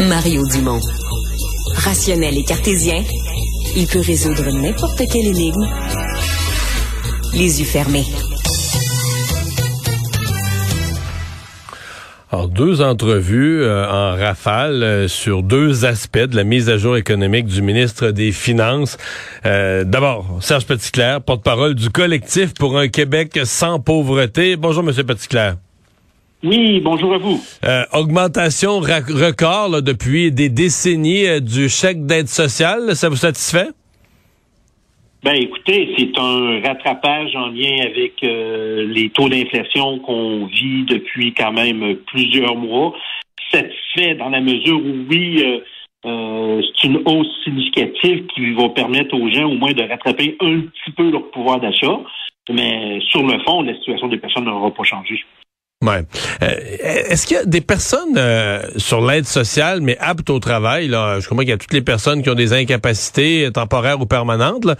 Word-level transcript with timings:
Mario 0.00 0.46
Dumont. 0.48 0.80
Rationnel 1.74 2.36
et 2.38 2.44
cartésien, 2.44 3.02
il 3.76 3.86
peut 3.86 4.00
résoudre 4.00 4.50
n'importe 4.50 5.02
quelle 5.10 5.26
énigme 5.26 5.68
les 7.34 7.60
yeux 7.60 7.66
fermés. 7.66 8.04
Alors, 12.30 12.48
deux 12.48 12.80
entrevues 12.80 13.62
euh, 13.62 13.86
en 13.86 14.16
rafale 14.16 14.82
euh, 14.82 15.08
sur 15.08 15.42
deux 15.42 15.84
aspects 15.84 16.18
de 16.18 16.36
la 16.36 16.44
mise 16.44 16.70
à 16.70 16.78
jour 16.78 16.96
économique 16.96 17.46
du 17.46 17.60
ministre 17.60 18.10
des 18.10 18.32
Finances. 18.32 18.96
Euh, 19.44 19.84
D'abord, 19.84 20.38
Serge 20.40 20.64
Petitclerc, 20.64 21.20
porte-parole 21.20 21.74
du 21.74 21.90
collectif 21.90 22.54
pour 22.54 22.78
un 22.78 22.88
Québec 22.88 23.38
sans 23.44 23.78
pauvreté. 23.78 24.56
Bonjour, 24.56 24.82
Monsieur 24.82 25.04
Petitclerc. 25.04 25.56
Oui, 26.44 26.80
bonjour 26.80 27.14
à 27.14 27.18
vous. 27.18 27.40
Euh, 27.64 27.84
augmentation 27.92 28.80
record 28.80 29.68
là, 29.68 29.80
depuis 29.80 30.32
des 30.32 30.48
décennies 30.48 31.24
euh, 31.28 31.38
du 31.38 31.68
chèque 31.68 32.04
d'aide 32.04 32.26
sociale, 32.26 32.96
ça 32.96 33.08
vous 33.08 33.16
satisfait? 33.16 33.68
Ben 35.22 35.34
écoutez, 35.34 35.94
c'est 35.96 36.18
un 36.18 36.60
rattrapage 36.60 37.36
en 37.36 37.46
lien 37.46 37.86
avec 37.86 38.14
euh, 38.24 38.84
les 38.88 39.10
taux 39.10 39.28
d'inflation 39.28 40.00
qu'on 40.00 40.46
vit 40.46 40.82
depuis 40.82 41.32
quand 41.32 41.52
même 41.52 41.94
plusieurs 42.06 42.56
mois. 42.56 42.92
Satisfait 43.52 44.16
dans 44.16 44.30
la 44.30 44.40
mesure 44.40 44.78
où 44.78 45.06
oui, 45.08 45.44
c'est 46.02 46.88
une 46.88 47.02
hausse 47.04 47.30
significative 47.44 48.26
qui 48.34 48.52
va 48.54 48.68
permettre 48.70 49.14
aux 49.14 49.30
gens 49.30 49.44
au 49.44 49.54
moins 49.54 49.72
de 49.72 49.82
rattraper 49.82 50.36
un 50.40 50.62
petit 50.62 50.90
peu 50.96 51.08
leur 51.08 51.30
pouvoir 51.30 51.60
d'achat. 51.60 52.00
Mais 52.50 52.98
sur 53.10 53.22
le 53.22 53.38
fond, 53.44 53.62
la 53.62 53.74
situation 53.74 54.08
des 54.08 54.16
personnes 54.16 54.46
n'aura 54.46 54.72
pas 54.72 54.82
changé. 54.82 55.22
Ouais. 55.82 56.02
Euh, 56.42 56.46
Est-ce 57.10 57.26
qu'il 57.26 57.36
y 57.36 57.40
a 57.40 57.44
des 57.44 57.60
personnes 57.60 58.16
euh, 58.16 58.62
sur 58.76 59.04
l'aide 59.04 59.26
sociale, 59.26 59.80
mais 59.80 59.96
aptes 59.98 60.30
au 60.30 60.38
travail? 60.38 60.86
Là, 60.86 61.18
je 61.18 61.28
comprends 61.28 61.42
qu'il 61.42 61.50
y 61.50 61.54
a 61.54 61.58
toutes 61.58 61.72
les 61.72 61.82
personnes 61.82 62.22
qui 62.22 62.30
ont 62.30 62.34
des 62.34 62.52
incapacités 62.52 63.50
temporaires 63.52 64.00
ou 64.00 64.06
permanentes, 64.06 64.64
là, 64.64 64.76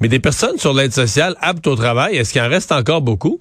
mais 0.00 0.08
des 0.08 0.20
personnes 0.20 0.58
sur 0.58 0.74
l'aide 0.74 0.92
sociale 0.92 1.34
aptes 1.40 1.66
au 1.66 1.74
travail, 1.74 2.16
est-ce 2.16 2.32
qu'il 2.32 2.42
en 2.42 2.48
reste 2.48 2.70
encore 2.70 3.00
beaucoup? 3.00 3.40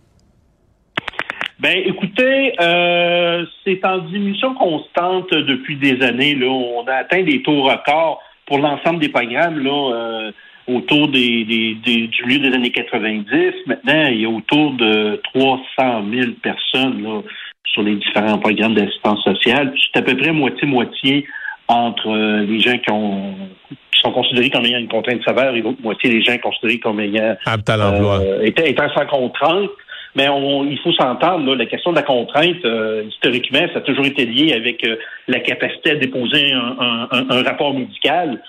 Ben, 1.60 1.78
écoutez, 1.86 2.54
euh, 2.60 3.46
c'est 3.64 3.86
en 3.86 4.00
diminution 4.00 4.56
constante 4.56 5.32
depuis 5.32 5.76
des 5.76 6.02
années. 6.02 6.34
Là, 6.34 6.48
on 6.48 6.88
a 6.88 6.94
atteint 6.94 7.22
des 7.22 7.44
taux 7.44 7.62
records 7.64 8.20
pour 8.48 8.58
l'ensemble 8.58 9.00
des 9.00 9.10
programmes 9.10 9.60
là 9.60 9.94
euh, 9.94 10.32
autour 10.68 11.08
des, 11.10 11.44
des, 11.46 11.76
des- 11.84 12.08
du 12.08 12.26
milieu 12.26 12.50
des 12.50 12.56
années 12.56 12.72
90. 12.72 13.28
Maintenant, 13.68 14.08
il 14.08 14.22
y 14.22 14.26
a 14.26 14.30
autour 14.30 14.72
de 14.74 15.20
300 15.34 16.04
000 16.12 16.32
personnes 16.42 17.04
là, 17.04 17.22
sur 17.66 17.84
les 17.84 17.96
différents 17.96 18.38
programmes 18.38 18.74
d'assistance 18.76 19.24
sociale. 19.24 19.74
C'est 19.94 20.00
à 20.00 20.04
peu 20.04 20.16
près 20.18 20.32
moitié-moitié 20.32 21.26
entre 21.68 22.10
euh, 22.10 22.46
les 22.46 22.60
gens 22.60 22.78
qui, 22.78 22.92
ont, 22.92 23.34
qui 23.70 24.00
sont 24.02 24.12
considérés 24.12 24.50
comme 24.50 24.66
ayant 24.66 24.80
une 24.80 24.88
contrainte 24.90 25.24
sévère 25.26 25.56
et 25.56 25.62
l'autre 25.62 25.82
moitié 25.82 26.10
les 26.10 26.22
gens 26.22 26.38
considérés 26.38 26.80
comme 26.80 27.00
ayant 27.00 27.36
Aptes 27.46 27.70
à 27.70 27.78
l'emploi. 27.78 28.20
euh, 28.22 28.42
étant, 28.44 28.64
étant 28.64 28.90
sans 28.94 29.06
contrainte. 29.06 29.70
Mais 30.14 30.28
on, 30.28 30.66
il 30.66 30.78
faut 30.80 30.92
s'entendre, 30.92 31.56
la 31.56 31.66
question 31.66 31.92
de 31.92 31.96
la 31.96 32.04
contrainte, 32.04 32.58
euh, 32.66 33.04
historiquement, 33.08 33.62
ça 33.72 33.78
a 33.78 33.82
toujours 33.82 34.06
été 34.06 34.26
lié 34.26 34.52
avec 34.52 34.84
euh, 34.84 34.98
la 35.30 35.40
capacité 35.40 35.92
à 35.92 35.96
déposer 35.96 36.52
un, 36.52 36.76
un- 36.82 37.08
un- 37.12 37.30
un 37.30 37.44
rapport 37.44 37.74
médical 37.74 38.42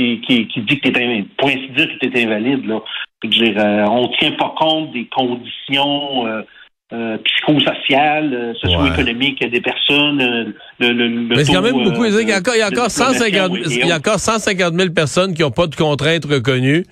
qui, 0.00 0.20
qui, 0.26 0.48
qui 0.48 0.60
dit 0.62 0.80
que 0.80 0.88
tu 0.88 1.00
es, 1.00 1.24
pour 1.36 1.48
ainsi 1.48 1.68
dire, 1.76 1.88
que 2.00 2.06
tu 2.06 2.18
es 2.18 2.24
invalide. 2.24 2.64
Là. 2.66 2.80
Je 3.22 3.28
veux 3.28 3.34
dire, 3.34 3.54
euh, 3.58 3.84
on 3.90 4.02
ne 4.08 4.16
tient 4.18 4.32
pas 4.32 4.54
compte 4.58 4.92
des 4.92 5.06
conditions 5.14 6.26
euh, 6.26 6.42
euh, 6.92 7.18
psychosociales, 7.24 8.54
socio-économiques 8.60 9.44
des 9.48 9.60
personnes. 9.60 10.18
le, 10.80 10.92
le, 10.92 11.06
le 11.08 11.08
Mais 11.36 11.44
c'est 11.44 11.52
quand 11.52 11.62
même 11.62 11.72
beaucoup. 11.84 12.04
il 12.04 12.28
y 12.28 12.32
a 12.32 12.38
encore, 12.38 12.54
il 12.54 12.58
y 12.58 12.62
a 12.62 12.70
de 12.70 12.74
encore 12.76 12.88
diplomation 12.88 13.14
150, 13.14 13.56
et- 13.56 13.60
et 13.74 13.80
il 13.82 13.86
y 13.88 13.92
a 13.92 13.96
encore 13.96 14.18
150 14.18 14.74
000 14.74 14.90
personnes 14.92 15.34
qui 15.34 15.42
n'ont 15.42 15.50
pas 15.50 15.66
de 15.66 15.76
contraintes 15.76 16.24
reconnues 16.24 16.84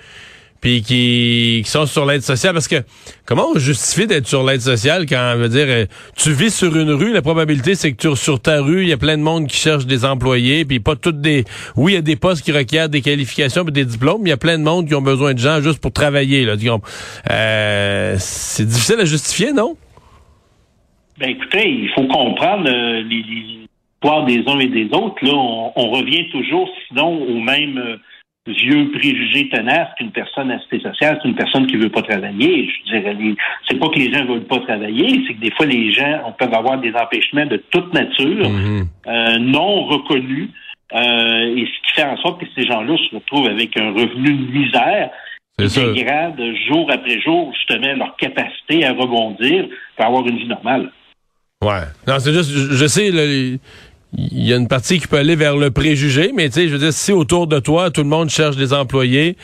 puis 0.61 0.83
qui, 0.83 1.63
qui 1.65 1.71
sont 1.71 1.87
sur 1.87 2.05
l'aide 2.05 2.23
sociale 2.23 2.53
parce 2.53 2.69
que 2.69 2.77
comment 3.25 3.47
on 3.55 3.59
justifie 3.59 4.07
d'être 4.07 4.27
sur 4.27 4.45
l'aide 4.45 4.61
sociale 4.61 5.07
quand 5.07 5.33
on 5.35 5.39
veut 5.39 5.49
dire 5.49 5.67
euh, 5.69 5.87
tu 6.17 6.33
vis 6.33 6.55
sur 6.55 6.77
une 6.77 6.91
rue 6.91 7.13
la 7.13 7.23
probabilité 7.23 7.75
c'est 7.75 7.93
que 7.93 8.09
tu, 8.09 8.17
sur 8.17 8.41
ta 8.41 8.61
rue 8.61 8.83
il 8.83 8.89
y 8.89 8.93
a 8.93 8.97
plein 8.97 9.17
de 9.17 9.23
monde 9.23 9.47
qui 9.47 9.57
cherche 9.57 9.87
des 9.87 10.05
employés 10.05 10.65
puis 10.65 10.81
pas 10.81 10.97
toutes 10.97 11.21
des 11.21 11.45
oui 11.77 11.93
il 11.93 11.95
y 11.95 11.99
a 11.99 12.03
des 12.03 12.17
postes 12.17 12.45
qui 12.45 12.53
requièrent 12.53 12.89
des 12.89 13.03
qualifications 13.03 13.65
et 13.67 13.71
des 13.71 13.85
diplômes 13.85 14.23
mais 14.23 14.31
il 14.31 14.33
y 14.33 14.35
a 14.35 14.39
plein 14.39 14.59
de 14.59 14.65
monde 14.65 14.89
qui 14.89 14.95
ont 14.95 15.03
besoin 15.03 15.35
de 15.35 15.39
gens 15.39 15.61
juste 15.61 15.81
pour 15.81 15.93
travailler 15.93 16.45
là? 16.45 16.55
Euh, 17.31 18.17
c'est 18.19 18.67
difficile 18.67 19.01
à 19.01 19.05
justifier 19.05 19.53
non? 19.53 19.77
Ben 21.19 21.31
écoutez, 21.31 21.69
il 21.69 21.91
faut 21.97 22.07
comprendre 22.07 22.69
euh, 22.69 23.03
histoires 23.99 24.25
des 24.25 24.45
uns 24.47 24.59
et 24.61 24.69
des 24.69 24.87
autres. 24.93 25.17
Là, 25.23 25.33
on, 25.35 25.73
on 25.75 25.91
revient 25.91 26.29
toujours, 26.31 26.69
sinon, 26.87 27.23
au 27.23 27.41
même 27.41 27.79
euh, 27.79 27.97
vieux 28.49 28.91
préjugé 28.93 29.49
tenace 29.51 29.89
qu'une 29.99 30.11
personne 30.11 30.51
assistée 30.51 30.81
sociale, 30.81 31.19
c'est 31.23 31.29
une 31.29 31.35
personne 31.35 31.67
qui 31.67 31.77
veut 31.77 31.89
pas 31.91 32.03
travailler. 32.03 32.69
Je 32.69 32.91
dirais, 32.93 33.15
les- 33.15 33.37
c'est 33.69 33.79
pas 33.79 33.89
que 33.89 33.99
les 33.99 34.13
gens 34.13 34.25
veulent 34.27 34.45
pas 34.47 34.61
travailler, 34.61 35.23
c'est 35.27 35.35
que 35.35 35.41
des 35.41 35.51
fois 35.53 35.67
les 35.67 35.93
gens 35.93 36.23
on 36.27 36.33
peuvent 36.33 36.55
avoir 36.55 36.79
des 36.81 36.93
empêchements 36.95 37.47
de 37.47 37.63
toute 37.71 37.93
nature, 37.95 38.47
euh, 39.07 39.39
non 39.39 39.85
reconnus, 39.85 40.49
euh, 40.95 41.57
et 41.57 41.67
ce 41.67 41.87
qui 41.87 41.95
fait 41.95 42.05
en 42.05 42.17
sorte 42.19 42.41
que 42.41 42.47
ces 42.57 42.67
gens-là 42.67 42.97
se 42.97 43.15
retrouvent 43.15 43.49
avec 43.49 43.77
un 43.79 43.91
revenu 43.93 44.33
de 44.35 44.53
misère 44.59 45.11
qui 45.59 45.69
dégrade 45.93 46.41
jour 46.69 46.89
après 46.93 47.21
jour 47.21 47.53
justement 47.55 47.93
leur 47.95 48.17
capacité 48.17 48.85
à 48.87 48.93
rebondir 48.93 49.67
pour 49.97 50.07
avoir 50.07 50.27
une 50.27 50.39
vie 50.39 50.47
normale. 50.47 50.91
Ouais. 51.61 51.83
Non, 52.07 52.21
c'est 52.21 52.33
juste, 52.33 52.51
je, 52.53 52.87
sais, 52.87 53.11
là, 53.11 53.23
il 54.17 54.45
y 54.45 54.53
a 54.53 54.57
une 54.57 54.69
partie 54.69 54.99
qui 54.99 55.07
peut 55.07 55.19
aller 55.19 55.37
vers 55.37 55.57
le 55.57 55.71
préjugé, 55.71 56.33
mais 56.35 56.49
tu 56.49 56.55
sais, 56.55 56.69
je 56.69 56.73
veux 56.73 56.79
dire, 56.79 56.93
si 56.93 57.13
autour 57.13 57.47
de 57.47 57.59
toi, 57.59 57.91
tout 57.91 58.03
le 58.03 58.09
monde 58.09 58.31
cherche 58.31 58.57
des 58.57 58.73
employés, 58.73 59.37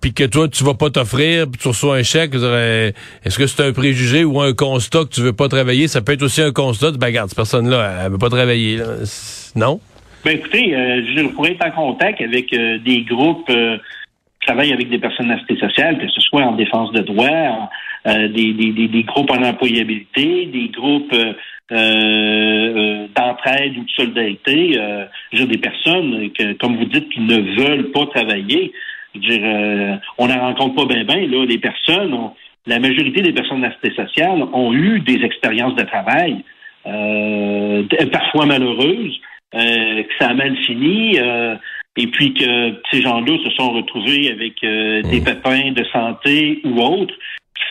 puis 0.00 0.12
que 0.12 0.24
toi, 0.24 0.48
tu 0.48 0.62
vas 0.64 0.74
pas 0.74 0.90
t'offrir, 0.90 1.46
puis 1.50 1.58
tu 1.58 1.68
reçois 1.68 1.96
un 1.96 2.02
chèque, 2.02 2.32
dirais, 2.32 2.92
est-ce 3.24 3.38
que 3.38 3.46
c'est 3.46 3.62
un 3.66 3.72
préjugé 3.72 4.22
ou 4.24 4.38
un 4.40 4.52
constat 4.52 5.04
que 5.04 5.14
tu 5.14 5.22
veux 5.22 5.32
pas 5.32 5.48
travailler? 5.48 5.88
Ça 5.88 6.02
peut 6.02 6.12
être 6.12 6.22
aussi 6.22 6.42
un 6.42 6.52
constat 6.52 6.92
ben, 6.92 7.06
regarde, 7.06 7.30
cette 7.30 7.36
personne-là, 7.36 8.02
elle 8.04 8.12
veut 8.12 8.18
pas 8.18 8.28
travailler, 8.28 8.76
là. 8.76 8.84
Non? 9.56 9.80
Ben 10.24 10.36
écoutez, 10.36 10.74
euh, 10.74 11.02
je 11.16 11.26
pourrais 11.28 11.52
être 11.52 11.66
en 11.66 11.70
contact 11.70 12.20
avec 12.20 12.52
euh, 12.52 12.78
des 12.84 13.02
groupes 13.02 13.48
euh, 13.48 13.78
qui 14.40 14.46
travaillent 14.46 14.72
avec 14.72 14.90
des 14.90 14.98
personnes 14.98 15.30
assistées 15.30 15.58
sociales, 15.58 15.98
que 15.98 16.08
ce 16.08 16.20
soit 16.20 16.42
en 16.42 16.52
défense 16.52 16.92
de 16.92 17.00
droits, 17.00 17.28
en, 17.28 17.70
euh, 18.06 18.28
des, 18.28 18.52
des, 18.52 18.72
des, 18.72 18.88
des 18.88 19.02
groupes 19.04 19.30
en 19.30 19.42
employabilité, 19.42 20.46
des 20.52 20.68
groupes 20.68 21.14
euh, 21.72 21.76
euh, 21.76 23.06
d'entraide 23.16 23.76
ou 23.78 23.84
de 23.84 23.90
solidarité. 23.90 24.72
Euh, 24.78 25.04
des 25.32 25.58
personnes 25.58 26.30
que, 26.32 26.52
comme 26.54 26.76
vous 26.76 26.84
dites, 26.86 27.08
qui 27.10 27.20
ne 27.20 27.38
veulent 27.60 27.90
pas 27.90 28.06
travailler. 28.06 28.72
Je 29.14 29.20
veux 29.20 29.26
dire, 29.38 29.40
euh, 29.44 29.96
on 30.18 30.28
n'en 30.28 30.40
rencontre 30.40 30.74
pas 30.86 30.94
bien, 30.94 31.04
bien. 31.04 31.26
Là, 31.26 31.44
les 31.46 31.58
personnes, 31.58 32.14
ont- 32.14 32.32
la 32.66 32.78
majorité 32.78 33.22
des 33.22 33.32
personnes 33.32 33.64
assistées 33.64 33.94
sociales 33.94 34.42
ont 34.52 34.72
eu 34.72 35.00
des 35.00 35.22
expériences 35.24 35.74
de 35.76 35.84
travail, 35.84 36.44
euh, 36.86 37.82
parfois 38.12 38.46
malheureuses, 38.46 39.20
euh, 39.54 40.02
que 40.02 40.12
ça 40.18 40.30
a 40.30 40.34
mal 40.34 40.56
fini, 40.64 41.18
euh, 41.18 41.54
et 41.96 42.06
puis 42.08 42.34
que 42.34 42.74
ces 42.90 43.02
gens-là 43.02 43.36
se 43.44 43.50
sont 43.50 43.70
retrouvés 43.70 44.30
avec 44.30 44.54
des 44.60 45.20
pépins 45.20 45.70
de 45.72 45.84
santé 45.92 46.60
ou 46.64 46.80
autres, 46.80 47.14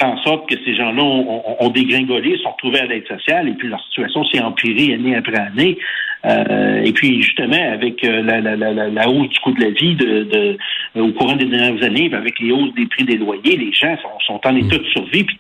en 0.04 0.18
sorte 0.24 0.50
que 0.50 0.56
ces 0.64 0.76
gens-là 0.76 1.04
ont, 1.04 1.70
dégringolé, 1.70 2.38
sont 2.38 2.52
retrouvés 2.52 2.80
à 2.80 2.86
l'aide 2.86 3.08
sociale, 3.08 3.50
et 3.50 3.54
puis 3.54 3.68
leur 3.68 3.84
situation 3.86 4.24
s'est 4.26 4.42
empirée 4.42 4.94
année 4.94 5.16
après 5.16 5.38
année. 5.38 5.78
Euh, 6.26 6.82
et 6.84 6.94
puis 6.94 7.22
justement, 7.22 7.72
avec 7.74 8.04
euh, 8.04 8.22
la, 8.22 9.10
hausse 9.10 9.28
du 9.28 9.40
coût 9.40 9.52
de 9.52 9.62
la 9.62 9.72
vie 9.72 9.96
de, 9.96 10.24
de, 10.24 11.02
au 11.02 11.12
courant 11.12 11.36
des 11.36 11.46
dernières 11.46 11.84
années, 11.84 12.10
avec 12.14 12.40
les 12.40 12.52
hausses 12.52 12.74
des 12.76 12.86
prix 12.86 13.04
des 13.04 13.18
loyers, 13.18 13.58
les 13.58 13.74
gens 13.74 13.98
sont, 14.02 14.40
sont 14.40 14.48
en 14.48 14.56
état 14.56 14.78
de 14.78 14.86
survie. 14.86 15.26
Puis 15.26 15.38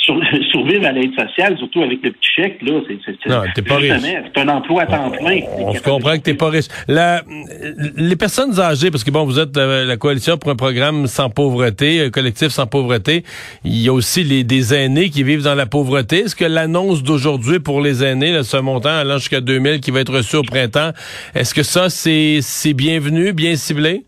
sur, 0.00 0.20
survivre 0.50 0.86
à 0.86 0.92
l'aide 0.92 1.12
sociale, 1.18 1.56
surtout 1.58 1.82
avec 1.82 2.02
le 2.02 2.12
petit 2.12 2.30
chèque, 2.36 2.62
là, 2.62 2.80
c'est 2.86 3.28
non, 3.28 3.42
t'es 3.54 3.62
pas 3.62 3.76
riche. 3.76 3.92
C'est 4.00 4.40
un 4.40 4.48
emploi 4.48 4.82
à 4.82 4.86
temps 4.86 5.10
plein. 5.10 5.40
On, 5.58 5.74
se 5.74 5.82
comprend 5.82 6.16
que 6.16 6.22
t'es 6.22 6.34
pas 6.34 6.50
riche. 6.50 6.66
La, 6.86 7.22
les 7.96 8.16
personnes 8.16 8.58
âgées, 8.60 8.90
parce 8.90 9.04
que 9.04 9.10
bon, 9.10 9.24
vous 9.24 9.38
êtes 9.38 9.56
la, 9.56 9.84
la 9.84 9.96
coalition 9.96 10.38
pour 10.38 10.50
un 10.50 10.56
programme 10.56 11.06
sans 11.06 11.30
pauvreté, 11.30 12.00
un 12.02 12.10
collectif 12.10 12.48
sans 12.48 12.66
pauvreté. 12.66 13.24
Il 13.64 13.80
y 13.82 13.88
a 13.88 13.92
aussi 13.92 14.24
les, 14.24 14.44
des 14.44 14.74
aînés 14.74 15.10
qui 15.10 15.22
vivent 15.22 15.42
dans 15.42 15.54
la 15.54 15.66
pauvreté. 15.66 16.20
Est-ce 16.20 16.36
que 16.36 16.44
l'annonce 16.44 17.02
d'aujourd'hui 17.02 17.60
pour 17.60 17.80
les 17.80 18.04
aînés, 18.04 18.32
là, 18.32 18.42
ce 18.42 18.56
montant 18.56 18.90
allant 18.90 19.18
jusqu'à 19.18 19.40
2000 19.40 19.80
qui 19.80 19.90
va 19.90 20.00
être 20.00 20.14
reçu 20.14 20.36
au 20.36 20.42
printemps, 20.42 20.90
est-ce 21.34 21.54
que 21.54 21.62
ça, 21.62 21.90
c'est, 21.90 22.38
c'est 22.40 22.74
bienvenu, 22.74 23.32
bien 23.32 23.56
ciblé? 23.56 24.04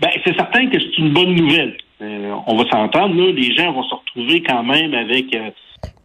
Ben, 0.00 0.10
c'est 0.24 0.34
certain 0.34 0.66
que 0.68 0.78
c'est 0.78 0.98
une 0.98 1.12
bonne 1.12 1.34
nouvelle. 1.34 1.76
Euh, 2.02 2.34
on 2.46 2.56
va 2.56 2.68
s'entendre, 2.68 3.14
là, 3.14 3.32
les 3.32 3.54
gens 3.54 3.72
vont 3.72 3.84
se 3.84 3.94
retrouver 3.94 4.42
quand 4.42 4.64
même 4.64 4.92
avec 4.92 5.34
euh, 5.36 5.50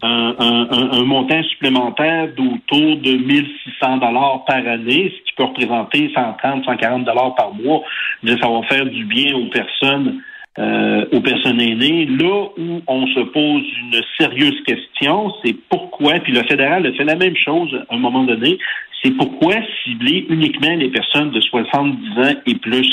un, 0.03 0.35
un, 0.38 0.91
un, 0.91 1.03
montant 1.03 1.41
supplémentaire 1.44 2.27
d'autour 2.35 2.97
de 2.97 3.17
1600 3.17 3.97
dollars 3.97 4.45
par 4.45 4.57
année, 4.67 5.11
ce 5.15 5.23
qui 5.23 5.35
peut 5.35 5.45
représenter 5.45 6.11
130, 6.13 6.65
140 6.65 7.03
dollars 7.03 7.33
par 7.35 7.53
mois. 7.53 7.81
Ça 8.25 8.47
va 8.47 8.61
faire 8.69 8.85
du 8.85 9.05
bien 9.05 9.35
aux 9.35 9.49
personnes 9.49 10.21
euh, 10.59 11.05
aux 11.11 11.21
personnes 11.21 11.61
aînées. 11.61 12.05
Là 12.05 12.47
où 12.57 12.81
on 12.88 13.07
se 13.07 13.19
pose 13.19 13.63
une 13.79 14.01
sérieuse 14.19 14.59
question, 14.65 15.31
c'est 15.44 15.55
pourquoi, 15.69 16.13
puis 16.19 16.33
le 16.33 16.44
fédéral 16.44 16.85
a 16.85 16.94
fait 16.94 17.03
la 17.03 17.15
même 17.15 17.35
chose 17.35 17.69
à 17.89 17.95
un 17.95 17.99
moment 17.99 18.23
donné, 18.23 18.57
c'est 19.03 19.11
pourquoi 19.11 19.53
cibler 19.83 20.25
uniquement 20.29 20.75
les 20.75 20.89
personnes 20.89 21.29
de 21.31 21.41
70 21.41 22.19
ans 22.19 22.39
et 22.45 22.55
plus? 22.55 22.89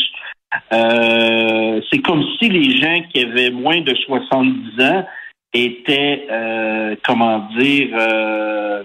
Euh, 0.72 1.80
c'est 1.90 2.00
comme 2.00 2.22
si 2.38 2.48
les 2.48 2.78
gens 2.78 3.02
qui 3.12 3.24
avaient 3.24 3.50
moins 3.50 3.80
de 3.80 3.94
70 3.94 4.82
ans 4.84 5.06
étaient, 5.52 6.26
euh, 6.30 6.96
comment 7.06 7.48
dire, 7.56 7.88
euh, 7.94 8.82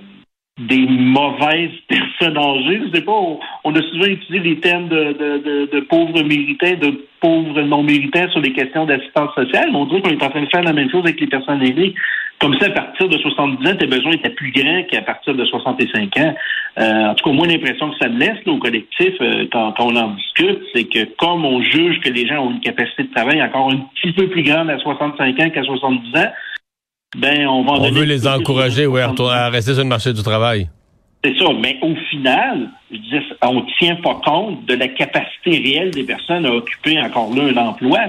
des 0.60 0.86
mauvaises 0.88 1.72
personnes 1.88 2.38
âgées. 2.38 2.82
Je 2.86 2.98
sais 2.98 3.04
pas, 3.04 3.20
on, 3.64 3.76
a 3.76 3.82
souvent 3.82 4.06
utilisé 4.06 4.40
les 4.40 4.60
termes 4.60 4.90
de, 4.90 5.14
de, 5.14 5.70
de, 5.72 5.80
pauvres 5.82 6.22
méritants, 6.24 6.78
de 6.80 7.06
pauvres 7.20 7.62
non 7.62 7.84
méritants 7.84 8.30
sur 8.32 8.42
les 8.42 8.54
questions 8.54 8.86
d'assistance 8.86 9.34
sociale, 9.36 9.70
on 9.74 9.86
dirait 9.86 10.02
qu'on 10.02 10.10
est 10.10 10.24
en 10.24 10.30
train 10.30 10.42
de 10.42 10.50
faire 10.50 10.64
la 10.64 10.74
même 10.74 10.90
chose 10.90 11.02
avec 11.04 11.20
les 11.20 11.28
personnes 11.28 11.62
aînées. 11.62 11.94
Comme 12.40 12.58
ça, 12.58 12.68
à 12.68 12.70
partir 12.70 13.10
de 13.10 13.18
70 13.18 13.68
ans, 13.68 13.76
tes 13.76 13.88
besoins 13.88 14.14
étaient 14.14 14.30
plus 14.30 14.52
grands 14.52 14.84
qu'à 14.84 15.02
partir 15.02 15.36
de 15.36 15.44
65 15.44 16.18
ans. 16.18 16.36
Euh, 16.80 17.08
en 17.08 17.16
tout 17.16 17.30
cas, 17.30 17.36
moi, 17.36 17.48
l'impression 17.48 17.90
que 17.90 17.98
ça 17.98 18.08
me 18.08 18.18
laisse 18.18 18.38
au 18.46 18.58
collectif 18.58 19.14
euh, 19.20 19.46
quand, 19.52 19.74
on 19.80 19.96
en 19.98 20.12
discute, 20.12 20.60
c'est 20.74 20.86
que 20.86 21.04
comme 21.18 21.44
on 21.44 21.62
juge 21.62 22.00
que 22.00 22.10
les 22.10 22.26
gens 22.28 22.46
ont 22.46 22.52
une 22.52 22.62
capacité 22.62 23.04
de 23.04 23.14
travail 23.14 23.44
encore 23.44 23.72
un 23.72 23.80
petit 23.94 24.14
peu 24.14 24.28
plus 24.28 24.44
grande 24.44 24.70
à 24.70 24.78
65 24.78 25.40
ans 25.40 25.50
qu'à 25.50 25.64
70 25.64 26.18
ans, 26.18 26.32
ben 27.18 27.48
on 27.48 27.64
va 27.64 27.74
On 27.74 27.92
veut 27.92 28.04
les 28.04 28.28
encourager, 28.28 28.86
oui, 28.86 29.02
à 29.02 29.50
rester 29.50 29.74
sur 29.74 29.84
le 29.84 29.90
marché 29.90 30.14
du 30.14 30.24
travail. 30.24 30.70
C'est 31.24 31.38
ça, 31.38 31.46
mais 31.60 31.78
au 31.82 31.96
final, 32.10 32.70
je 32.92 33.18
on 33.42 33.56
ne 33.56 33.62
tient 33.78 33.96
pas 33.96 34.22
compte 34.24 34.66
de 34.66 34.76
la 34.76 34.88
capacité 34.88 35.58
réelle 35.58 35.92
des 35.92 36.04
personnes 36.04 36.46
à 36.46 36.52
occuper 36.52 37.00
encore 37.02 37.34
là 37.36 37.44
un 37.44 37.58
emploi. 37.58 38.00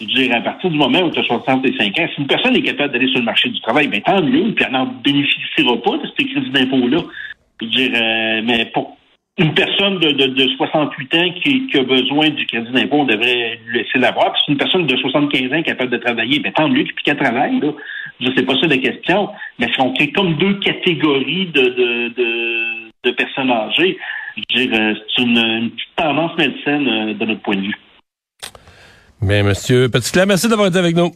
Je 0.00 0.06
veux 0.06 0.12
dire, 0.12 0.36
à 0.36 0.40
partir 0.40 0.70
du 0.70 0.76
moment 0.76 1.00
où 1.00 1.10
tu 1.10 1.18
as 1.18 1.24
65 1.24 1.98
ans, 1.98 2.06
si 2.14 2.20
une 2.20 2.26
personne 2.26 2.54
est 2.56 2.62
capable 2.62 2.92
d'aller 2.92 3.08
sur 3.08 3.18
le 3.18 3.24
marché 3.24 3.48
du 3.48 3.60
travail, 3.60 3.88
ben 3.88 4.02
tant 4.02 4.22
mieux, 4.22 4.52
puis 4.52 4.64
elle 4.66 4.72
n'en 4.72 4.86
bénéficiera 4.86 5.76
pas 5.82 5.96
de 5.96 6.08
ces 6.16 6.26
crédits 6.26 6.50
d'impôt-là. 6.50 7.02
Je 7.60 7.66
veux 7.66 7.70
dire, 7.70 7.90
euh, 7.94 8.42
mais 8.44 8.66
pour 8.66 8.98
une 9.38 9.54
personne 9.54 9.98
de, 10.00 10.10
de, 10.10 10.26
de 10.26 10.48
68 10.56 11.14
ans 11.14 11.30
qui, 11.42 11.66
qui, 11.68 11.78
a 11.78 11.84
besoin 11.84 12.28
du 12.28 12.44
crédit 12.46 12.70
d'impôt, 12.70 12.98
on 12.98 13.04
devrait 13.04 13.60
lui 13.66 13.78
laisser 13.78 13.98
l'avoir. 13.98 14.32
Puis 14.32 14.42
si 14.44 14.50
une 14.52 14.58
personne 14.58 14.86
de 14.86 14.96
75 14.96 15.52
ans 15.52 15.62
capable 15.62 15.90
de 15.90 15.96
travailler, 15.96 16.38
ben 16.40 16.52
tant 16.52 16.68
mieux, 16.68 16.84
puis 16.84 17.04
qu'elle 17.04 17.16
travaille, 17.16 17.58
là. 17.60 17.72
Je 18.20 18.26
sais 18.34 18.42
pas 18.42 18.54
ça 18.60 18.66
la 18.66 18.78
question, 18.78 19.28
mais 19.58 19.68
si 19.72 19.80
on 19.80 19.92
crée 19.94 20.10
comme 20.10 20.34
deux 20.38 20.54
catégories 20.60 21.46
de, 21.46 21.60
de, 21.60 22.08
de, 22.14 22.90
de 23.04 23.10
personnes 23.12 23.50
âgées, 23.50 23.96
c'est 24.54 24.64
une, 24.64 25.38
une, 25.38 25.70
petite 25.70 25.96
tendance 25.96 26.36
médecine 26.36 26.88
euh, 26.88 27.14
de 27.14 27.24
notre 27.24 27.40
point 27.42 27.56
de 27.56 27.62
vue. 27.62 27.76
Mais 29.20 29.42
Monsieur 29.42 29.88
Petitclerc, 29.88 30.26
merci 30.26 30.48
d'avoir 30.48 30.68
été 30.68 30.78
avec 30.78 30.96
nous. 30.96 31.12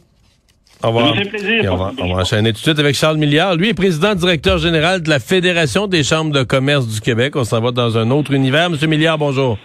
Au 0.83 0.87
revoir. 0.87 1.09
Ça 1.09 1.13
me 1.13 1.23
fait 1.23 1.29
plaisir. 1.29 1.73
on, 1.73 1.77
va, 1.77 1.91
on 1.97 2.13
va 2.13 2.21
enchaîner 2.21 2.51
tout 2.51 2.59
de 2.59 2.63
suite 2.63 2.79
avec 2.79 2.95
Charles 2.95 3.17
Milliard. 3.17 3.55
Lui 3.55 3.69
est 3.69 3.73
président 3.73 4.15
directeur 4.15 4.57
général 4.57 5.01
de 5.01 5.09
la 5.09 5.19
Fédération 5.19 5.87
des 5.87 6.03
chambres 6.03 6.31
de 6.31 6.43
commerce 6.43 6.87
du 6.87 6.99
Québec. 6.99 7.35
On 7.37 7.45
s'en 7.45 7.61
va 7.61 7.71
dans 7.71 7.97
un 7.97 8.11
autre 8.11 8.33
univers. 8.33 8.69
Monsieur 8.69 8.87
Milliard, 8.87 9.17
bonjour. 9.17 9.57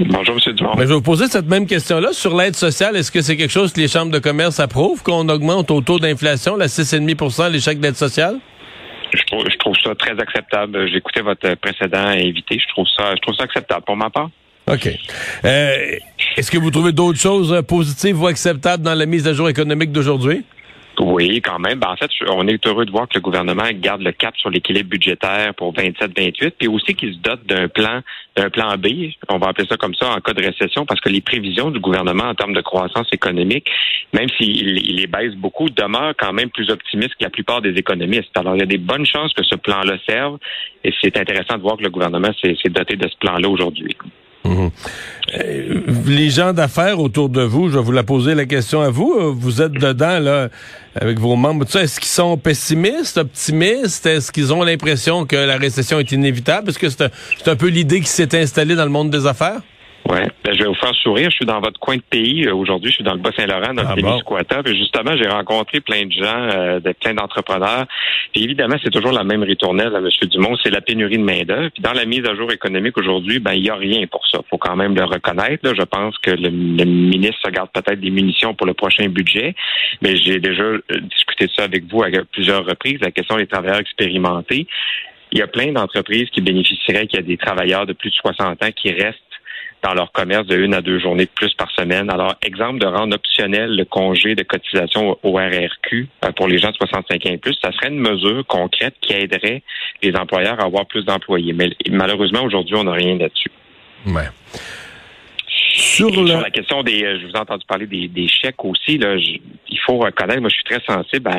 Bonjour, 0.00 0.34
M. 0.34 0.54
Dumont. 0.54 0.72
Mais 0.76 0.82
je 0.82 0.88
vais 0.88 0.94
vous 0.94 1.02
poser 1.02 1.26
cette 1.26 1.46
même 1.46 1.66
question-là. 1.66 2.12
Sur 2.12 2.36
l'aide 2.36 2.56
sociale, 2.56 2.96
est-ce 2.96 3.12
que 3.12 3.20
c'est 3.20 3.36
quelque 3.36 3.50
chose 3.50 3.72
que 3.72 3.80
les 3.80 3.88
chambres 3.88 4.10
de 4.10 4.18
commerce 4.18 4.58
approuvent, 4.58 5.02
qu'on 5.02 5.28
augmente 5.28 5.70
au 5.70 5.80
taux 5.80 5.98
d'inflation, 5.98 6.56
la 6.56 6.66
6,5 6.66 7.50
les 7.52 7.60
chèques 7.60 7.80
d'aide 7.80 7.96
sociale? 7.96 8.38
Je 9.12 9.22
trouve, 9.24 9.44
je 9.48 9.56
trouve, 9.58 9.74
ça 9.84 9.94
très 9.94 10.18
acceptable. 10.18 10.88
J'ai 10.88 10.96
écouté 10.96 11.20
votre 11.20 11.54
précédent 11.56 12.06
invité. 12.08 12.58
Je 12.58 12.68
trouve 12.68 12.86
ça, 12.96 13.14
je 13.14 13.20
trouve 13.20 13.34
ça 13.36 13.44
acceptable 13.44 13.84
pour 13.84 13.96
ma 13.96 14.10
part. 14.10 14.30
OK. 14.66 14.88
Euh, 15.44 15.96
est-ce 16.36 16.50
que 16.50 16.58
vous 16.58 16.70
trouvez 16.70 16.92
d'autres 16.92 17.20
choses 17.20 17.62
positives 17.68 18.20
ou 18.20 18.26
acceptables 18.26 18.82
dans 18.82 18.94
la 18.94 19.06
mise 19.06 19.28
à 19.28 19.32
jour 19.32 19.48
économique 19.48 19.92
d'aujourd'hui? 19.92 20.44
Oui, 21.00 21.40
quand 21.40 21.58
même. 21.58 21.78
Ben, 21.78 21.88
en 21.88 21.96
fait, 21.96 22.10
on 22.28 22.46
est 22.46 22.64
heureux 22.66 22.84
de 22.84 22.90
voir 22.90 23.08
que 23.08 23.14
le 23.14 23.20
gouvernement 23.20 23.64
garde 23.74 24.02
le 24.02 24.12
cap 24.12 24.36
sur 24.36 24.50
l'équilibre 24.50 24.88
budgétaire 24.88 25.54
pour 25.54 25.74
27-28, 25.74 26.52
puis 26.58 26.68
aussi 26.68 26.94
qu'il 26.94 27.14
se 27.14 27.18
dote 27.18 27.44
d'un 27.46 27.68
plan, 27.68 28.00
d'un 28.36 28.48
plan 28.50 28.76
B, 28.76 29.10
on 29.28 29.38
va 29.38 29.48
appeler 29.48 29.66
ça 29.68 29.76
comme 29.76 29.94
ça, 29.94 30.10
en 30.10 30.20
cas 30.20 30.32
de 30.32 30.44
récession, 30.44 30.86
parce 30.86 31.00
que 31.00 31.08
les 31.08 31.20
prévisions 31.20 31.70
du 31.70 31.80
gouvernement 31.80 32.24
en 32.24 32.34
termes 32.34 32.54
de 32.54 32.60
croissance 32.60 33.08
économique, 33.12 33.68
même 34.12 34.28
s'il 34.38 34.78
il 34.78 34.96
les 34.96 35.06
baisse 35.06 35.34
beaucoup, 35.34 35.68
demeurent 35.68 36.14
quand 36.18 36.32
même 36.32 36.50
plus 36.50 36.70
optimistes 36.70 37.14
que 37.18 37.24
la 37.24 37.30
plupart 37.30 37.60
des 37.60 37.74
économistes. 37.74 38.36
Alors, 38.36 38.54
il 38.54 38.60
y 38.60 38.62
a 38.62 38.66
des 38.66 38.78
bonnes 38.78 39.06
chances 39.06 39.32
que 39.32 39.42
ce 39.42 39.56
plan-là 39.56 39.96
serve, 40.08 40.38
et 40.84 40.92
c'est 41.00 41.16
intéressant 41.16 41.56
de 41.56 41.62
voir 41.62 41.76
que 41.76 41.82
le 41.82 41.90
gouvernement 41.90 42.30
s'est 42.40 42.70
doté 42.70 42.96
de 42.96 43.08
ce 43.08 43.16
plan-là 43.18 43.48
aujourd'hui. 43.48 43.96
Mhm. 44.44 44.70
Euh, 45.38 45.80
les 46.06 46.30
gens 46.30 46.52
d'affaires 46.52 47.00
autour 47.00 47.28
de 47.28 47.42
vous, 47.42 47.68
je 47.70 47.78
vais 47.78 47.84
vous 47.84 47.92
la 47.92 48.02
poser 48.02 48.34
la 48.34 48.44
question 48.44 48.82
à 48.82 48.90
vous. 48.90 49.34
Vous 49.34 49.62
êtes 49.62 49.72
dedans 49.72 50.18
là 50.18 50.48
avec 50.94 51.18
vos 51.18 51.34
membres. 51.34 51.64
Est-ce 51.76 51.98
qu'ils 51.98 52.08
sont 52.10 52.36
pessimistes, 52.36 53.16
optimistes? 53.18 54.06
Est-ce 54.06 54.30
qu'ils 54.30 54.52
ont 54.52 54.62
l'impression 54.62 55.24
que 55.26 55.36
la 55.36 55.56
récession 55.56 55.98
est 55.98 56.12
inévitable? 56.12 56.70
Est-ce 56.70 56.78
que 56.78 56.90
c'est 56.90 57.48
un 57.48 57.56
peu 57.56 57.68
l'idée 57.68 58.00
qui 58.00 58.08
s'est 58.08 58.38
installée 58.38 58.76
dans 58.76 58.84
le 58.84 58.90
monde 58.90 59.10
des 59.10 59.26
affaires? 59.26 59.60
Oui, 60.10 60.18
ben, 60.44 60.52
je 60.52 60.58
vais 60.58 60.68
vous 60.68 60.74
faire 60.74 60.94
sourire. 60.96 61.30
Je 61.30 61.36
suis 61.36 61.46
dans 61.46 61.60
votre 61.60 61.80
coin 61.80 61.96
de 61.96 62.02
pays 62.02 62.46
euh, 62.46 62.54
aujourd'hui. 62.54 62.90
Je 62.90 62.96
suis 62.96 63.04
dans 63.04 63.14
le 63.14 63.20
Bas-Saint-Laurent, 63.20 63.72
dans 63.72 63.84
ah 63.86 63.94
le 63.94 64.02
Témiscouata. 64.02 64.62
Puis 64.62 64.76
justement, 64.76 65.16
j'ai 65.16 65.26
rencontré 65.26 65.80
plein 65.80 66.04
de 66.04 66.12
gens, 66.12 66.48
euh, 66.54 66.80
de, 66.80 66.92
plein 66.92 67.14
d'entrepreneurs. 67.14 67.86
Puis 68.32 68.44
évidemment, 68.44 68.76
c'est 68.84 68.90
toujours 68.90 69.12
la 69.12 69.24
même 69.24 69.42
ritournelle 69.42 69.94
à 69.94 69.98
M. 69.98 70.08
Dumont, 70.30 70.56
c'est 70.62 70.70
la 70.70 70.82
pénurie 70.82 71.16
de 71.16 71.22
main-d'œuvre. 71.22 71.70
Puis 71.72 71.82
dans 71.82 71.94
la 71.94 72.04
mise 72.04 72.26
à 72.26 72.34
jour 72.34 72.52
économique 72.52 72.98
aujourd'hui, 72.98 73.38
ben 73.38 73.54
il 73.54 73.62
n'y 73.62 73.70
a 73.70 73.76
rien 73.76 74.06
pour 74.06 74.26
ça. 74.26 74.40
faut 74.50 74.58
quand 74.58 74.76
même 74.76 74.94
le 74.94 75.04
reconnaître. 75.04 75.66
Là. 75.66 75.72
Je 75.74 75.84
pense 75.84 76.18
que 76.18 76.32
le, 76.32 76.50
ministre 76.50 77.40
se 77.42 77.50
garde 77.50 77.70
peut-être 77.72 78.00
des 78.00 78.10
munitions 78.10 78.54
pour 78.54 78.66
le 78.66 78.74
prochain 78.74 79.08
budget. 79.08 79.54
Mais 80.02 80.16
j'ai 80.16 80.38
déjà 80.38 80.64
euh, 80.64 80.80
discuté 81.10 81.46
de 81.46 81.52
ça 81.56 81.64
avec 81.64 81.84
vous 81.90 82.02
à 82.02 82.08
plusieurs 82.30 82.66
reprises, 82.66 82.98
la 83.00 83.10
question 83.10 83.36
des 83.36 83.46
travailleurs 83.46 83.80
expérimentés. 83.80 84.66
Il 85.32 85.38
y 85.38 85.42
a 85.42 85.46
plein 85.46 85.72
d'entreprises 85.72 86.28
qui 86.30 86.42
bénéficieraient 86.42 87.06
qu'il 87.06 87.18
y 87.18 87.22
a 87.22 87.26
des 87.26 87.38
travailleurs 87.38 87.86
de 87.86 87.94
plus 87.94 88.10
de 88.10 88.14
60 88.14 88.62
ans 88.62 88.70
qui 88.76 88.92
restent 88.92 89.18
dans 89.84 89.92
leur 89.92 90.10
commerce 90.12 90.46
de 90.46 90.56
une 90.56 90.72
à 90.72 90.80
deux 90.80 90.98
journées 90.98 91.26
de 91.26 91.30
plus 91.30 91.52
par 91.54 91.70
semaine. 91.72 92.10
Alors, 92.10 92.34
exemple 92.42 92.78
de 92.78 92.86
rendre 92.86 93.14
optionnel 93.14 93.76
le 93.76 93.84
congé 93.84 94.34
de 94.34 94.42
cotisation 94.42 95.18
au 95.22 95.32
RRQ 95.32 96.08
euh, 96.24 96.32
pour 96.32 96.48
les 96.48 96.58
gens 96.58 96.70
de 96.70 96.76
65 96.76 97.26
ans 97.26 97.30
et 97.30 97.36
plus, 97.36 97.56
ça 97.62 97.70
serait 97.72 97.88
une 97.88 98.00
mesure 98.00 98.46
concrète 98.46 98.94
qui 99.02 99.12
aiderait 99.12 99.62
les 100.02 100.16
employeurs 100.16 100.58
à 100.58 100.64
avoir 100.64 100.86
plus 100.86 101.04
d'employés. 101.04 101.52
Mais 101.52 101.70
malheureusement, 101.90 102.42
aujourd'hui, 102.44 102.74
on 102.76 102.84
n'a 102.84 102.92
rien 102.92 103.18
là-dessus. 103.18 103.50
Ouais. 104.06 104.28
Sur, 105.58 106.10
la 106.24 106.50
question 106.50 106.82
des, 106.82 107.04
euh, 107.04 107.18
je 107.20 107.26
vous 107.26 107.32
ai 107.32 107.38
entendu 107.38 107.64
parler 107.66 107.86
des, 107.86 108.28
chèques 108.28 108.64
aussi. 108.64 108.96
Là, 108.96 109.16
il 109.16 109.78
faut 109.84 109.98
reconnaître, 109.98 110.40
moi, 110.40 110.48
je 110.48 110.54
suis 110.54 110.64
très 110.64 110.80
sensible 110.86 111.30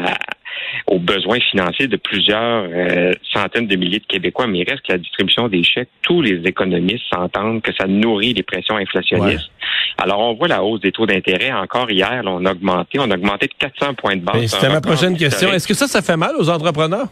aux 0.87 0.99
besoins 0.99 1.39
financiers 1.51 1.87
de 1.87 1.97
plusieurs 1.97 2.67
euh, 2.71 3.13
centaines 3.33 3.67
de 3.67 3.75
milliers 3.75 3.99
de 3.99 4.05
Québécois, 4.05 4.47
mais 4.47 4.59
il 4.59 4.69
reste 4.69 4.85
que 4.85 4.93
la 4.93 4.97
distribution 4.97 5.47
des 5.47 5.63
chèques, 5.63 5.89
tous 6.01 6.21
les 6.21 6.41
économistes 6.45 7.03
s'entendent 7.13 7.61
que 7.61 7.71
ça 7.77 7.87
nourrit 7.87 8.33
les 8.33 8.43
pressions 8.43 8.77
inflationnistes. 8.77 9.49
Alors, 9.97 10.19
on 10.19 10.33
voit 10.33 10.47
la 10.47 10.63
hausse 10.63 10.81
des 10.81 10.91
taux 10.91 11.05
d'intérêt. 11.05 11.51
Encore 11.51 11.89
hier, 11.89 12.21
on 12.25 12.45
a 12.45 12.51
augmenté, 12.51 12.99
on 12.99 13.09
a 13.09 13.15
augmenté 13.15 13.47
de 13.47 13.53
400 13.57 13.93
points 13.95 14.15
de 14.15 14.21
base. 14.21 14.45
C'était 14.47 14.69
ma 14.69 14.81
prochaine 14.81 15.17
question. 15.17 15.51
Est-ce 15.51 15.67
que 15.67 15.73
ça, 15.73 15.87
ça 15.87 16.01
fait 16.01 16.17
mal 16.17 16.35
aux 16.37 16.49
entrepreneurs? 16.49 17.07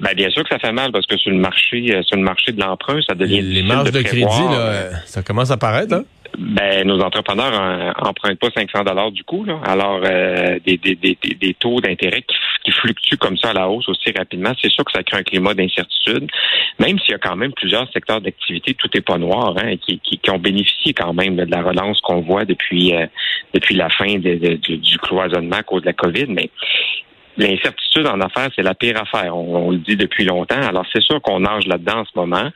Ben, 0.00 0.14
bien 0.14 0.30
sûr 0.30 0.44
que 0.44 0.50
ça 0.50 0.60
fait 0.60 0.72
mal 0.72 0.92
parce 0.92 1.06
que 1.06 1.16
sur 1.16 1.32
le 1.32 1.38
marché, 1.38 1.92
euh, 1.92 2.02
sur 2.04 2.16
le 2.16 2.22
marché 2.22 2.52
de 2.52 2.60
l'emprunt, 2.60 3.00
ça 3.06 3.14
devient 3.16 3.40
les 3.40 3.62
marges 3.64 3.90
de, 3.90 4.00
crédit, 4.00 4.22
là, 4.24 4.60
euh, 4.60 4.90
ça 5.06 5.22
commence 5.22 5.50
à 5.50 5.56
paraître. 5.56 5.92
Hein? 5.92 6.04
Ben, 6.36 6.86
nos 6.86 7.00
entrepreneurs 7.00 7.94
empruntent 8.04 8.38
pas 8.38 8.50
500 8.54 8.84
dollars 8.84 9.10
du 9.10 9.24
coup. 9.24 9.44
Là. 9.44 9.60
Alors, 9.64 10.00
euh, 10.04 10.58
des, 10.64 10.76
des, 10.76 10.94
des, 10.94 11.16
des, 11.16 11.54
taux 11.54 11.80
d'intérêt 11.80 12.22
qui, 12.22 12.36
qui, 12.64 12.70
fluctuent 12.72 13.16
comme 13.16 13.36
ça 13.36 13.50
à 13.50 13.52
la 13.54 13.68
hausse 13.68 13.88
aussi 13.88 14.12
rapidement, 14.16 14.52
c'est 14.60 14.70
sûr 14.70 14.84
que 14.84 14.92
ça 14.92 15.02
crée 15.02 15.18
un 15.18 15.22
climat 15.22 15.54
d'incertitude. 15.54 16.28
Même 16.78 16.98
s'il 16.98 17.12
y 17.12 17.14
a 17.14 17.18
quand 17.18 17.34
même 17.34 17.52
plusieurs 17.52 17.90
secteurs 17.92 18.20
d'activité, 18.20 18.74
tout 18.74 18.88
est 18.94 19.00
pas 19.00 19.18
noir, 19.18 19.54
hein, 19.58 19.76
qui, 19.78 19.98
qui, 20.00 20.18
qui, 20.18 20.30
ont 20.30 20.38
bénéficié 20.38 20.92
quand 20.92 21.12
même 21.12 21.36
de 21.36 21.50
la 21.50 21.62
relance 21.62 22.00
qu'on 22.02 22.20
voit 22.20 22.44
depuis 22.44 22.94
euh, 22.94 23.06
depuis 23.54 23.74
la 23.74 23.88
fin 23.88 24.18
de, 24.18 24.54
du 24.56 24.98
cloisonnement 24.98 25.56
à 25.56 25.62
cause 25.62 25.82
de 25.82 25.86
la 25.86 25.92
COVID. 25.92 26.26
Mais 26.28 26.50
L'incertitude 27.38 28.06
en 28.08 28.20
affaires, 28.20 28.50
c'est 28.56 28.62
la 28.62 28.74
pire 28.74 29.00
affaire. 29.00 29.36
On, 29.36 29.70
le 29.70 29.78
dit 29.78 29.96
depuis 29.96 30.24
longtemps. 30.24 30.60
Alors, 30.60 30.84
c'est 30.92 31.00
sûr 31.00 31.22
qu'on 31.22 31.40
nage 31.40 31.68
là-dedans 31.68 32.00
en 32.00 32.04
ce 32.04 32.10
moment. 32.16 32.50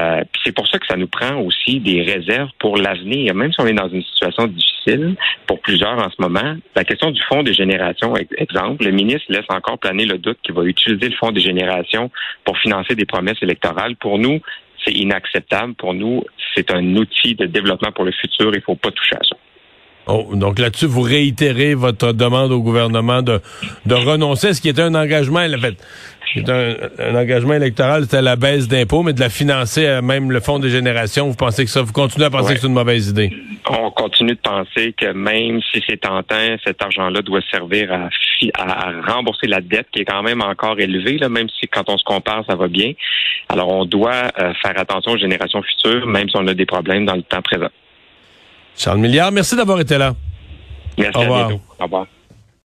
Euh, 0.00 0.24
c'est 0.44 0.50
pour 0.50 0.66
ça 0.66 0.80
que 0.80 0.86
ça 0.86 0.96
nous 0.96 1.06
prend 1.06 1.36
aussi 1.40 1.78
des 1.78 2.02
réserves 2.02 2.50
pour 2.58 2.76
l'avenir. 2.76 3.32
Même 3.34 3.52
si 3.52 3.60
on 3.60 3.66
est 3.66 3.74
dans 3.74 3.88
une 3.88 4.02
situation 4.02 4.48
difficile 4.48 5.14
pour 5.46 5.60
plusieurs 5.60 5.96
en 5.98 6.10
ce 6.10 6.20
moment, 6.20 6.56
la 6.74 6.82
question 6.82 7.12
du 7.12 7.22
fonds 7.22 7.44
des 7.44 7.54
générations, 7.54 8.14
exemple, 8.36 8.84
le 8.84 8.90
ministre 8.90 9.26
laisse 9.28 9.46
encore 9.48 9.78
planer 9.78 10.04
le 10.04 10.18
doute 10.18 10.38
qu'il 10.42 10.54
va 10.54 10.64
utiliser 10.64 11.08
le 11.08 11.16
fonds 11.16 11.30
des 11.30 11.40
générations 11.40 12.10
pour 12.44 12.58
financer 12.58 12.96
des 12.96 13.06
promesses 13.06 13.40
électorales. 13.40 13.94
Pour 13.96 14.18
nous, 14.18 14.40
c'est 14.84 14.92
inacceptable. 14.92 15.74
Pour 15.74 15.94
nous, 15.94 16.24
c'est 16.56 16.72
un 16.72 16.96
outil 16.96 17.36
de 17.36 17.46
développement 17.46 17.92
pour 17.92 18.04
le 18.04 18.12
futur. 18.12 18.50
Il 18.52 18.58
ne 18.58 18.62
faut 18.62 18.74
pas 18.74 18.90
toucher 18.90 19.14
à 19.14 19.22
ça. 19.22 19.36
Oh, 20.06 20.28
donc 20.34 20.58
là-dessus, 20.58 20.86
vous 20.86 21.00
réitérez 21.00 21.74
votre 21.74 22.12
demande 22.12 22.52
au 22.52 22.60
gouvernement 22.60 23.22
de, 23.22 23.40
de 23.86 23.94
renoncer 23.94 24.48
à 24.48 24.54
ce 24.54 24.60
qui 24.60 24.68
était 24.68 24.82
un 24.82 24.94
engagement, 24.94 25.40
en 25.40 25.58
fait, 25.58 25.76
un, 26.36 26.74
un, 26.98 27.14
engagement 27.14 27.54
électoral, 27.54 28.02
c'était 28.02 28.22
la 28.22 28.36
baisse 28.36 28.68
d'impôts, 28.68 29.02
mais 29.02 29.12
de 29.12 29.20
la 29.20 29.30
financer, 29.30 29.86
euh, 29.86 30.02
même 30.02 30.30
le 30.30 30.40
Fonds 30.40 30.58
des 30.58 30.70
générations, 30.70 31.28
vous 31.28 31.36
pensez 31.36 31.64
que 31.64 31.70
ça, 31.70 31.82
vous 31.82 31.92
continuez 31.92 32.26
à 32.26 32.30
penser 32.30 32.54
que 32.54 32.60
c'est 32.60 32.66
une 32.66 32.74
mauvaise 32.74 33.08
idée? 33.08 33.30
On 33.68 33.90
continue 33.90 34.34
de 34.34 34.40
penser 34.40 34.92
que 34.92 35.12
même 35.12 35.60
si 35.72 35.82
c'est 35.88 36.00
tentant, 36.00 36.56
cet 36.64 36.82
argent-là 36.82 37.22
doit 37.22 37.40
servir 37.50 37.90
à, 37.92 38.08
à, 38.58 38.92
rembourser 39.12 39.46
la 39.46 39.60
dette 39.60 39.86
qui 39.92 40.00
est 40.00 40.04
quand 40.04 40.22
même 40.22 40.42
encore 40.42 40.78
élevée, 40.78 41.18
là, 41.18 41.28
même 41.28 41.48
si 41.48 41.66
quand 41.68 41.88
on 41.88 41.96
se 41.96 42.04
compare, 42.04 42.44
ça 42.46 42.56
va 42.56 42.68
bien. 42.68 42.92
Alors, 43.48 43.68
on 43.68 43.84
doit 43.84 44.32
euh, 44.38 44.52
faire 44.62 44.78
attention 44.78 45.12
aux 45.12 45.18
générations 45.18 45.62
futures, 45.62 46.06
même 46.06 46.28
si 46.28 46.36
on 46.36 46.46
a 46.46 46.54
des 46.54 46.66
problèmes 46.66 47.06
dans 47.06 47.16
le 47.16 47.22
temps 47.22 47.42
présent. 47.42 47.70
Charles 48.76 48.98
Milliard, 48.98 49.32
merci 49.32 49.56
d'avoir 49.56 49.80
été 49.80 49.98
là. 49.98 50.14
Merci 50.98 51.16
Au 51.16 51.20
revoir. 51.22 51.50
À 51.50 51.52
Au 51.52 51.84
revoir. 51.84 52.06